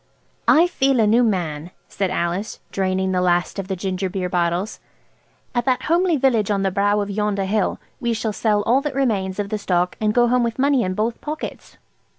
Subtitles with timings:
[0.47, 4.79] "I feel a new man," said Alice, draining the last of the ginger beer bottles.
[5.53, 8.95] "At that homely village on the brow of yonder hill we shall sell all that
[8.95, 11.77] remains of the stock, and go home with money in both pockets."